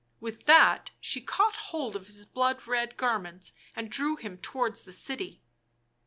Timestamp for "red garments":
2.65-3.53